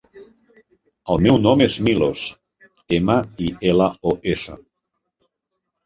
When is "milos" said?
1.89-2.25